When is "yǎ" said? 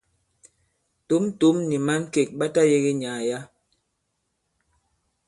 3.29-3.39